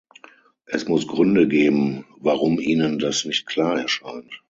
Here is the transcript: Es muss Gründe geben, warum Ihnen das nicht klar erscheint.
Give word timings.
Es 0.65 0.87
muss 0.87 1.07
Gründe 1.07 1.47
geben, 1.47 2.07
warum 2.17 2.59
Ihnen 2.59 2.97
das 2.97 3.23
nicht 3.25 3.45
klar 3.45 3.79
erscheint. 3.79 4.33